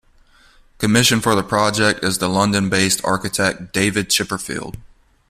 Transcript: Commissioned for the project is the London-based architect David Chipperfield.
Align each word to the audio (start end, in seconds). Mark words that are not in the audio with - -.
Commissioned 0.79 1.21
for 1.21 1.35
the 1.35 1.43
project 1.43 2.03
is 2.03 2.17
the 2.17 2.27
London-based 2.27 3.05
architect 3.05 3.71
David 3.71 4.09
Chipperfield. 4.09 4.77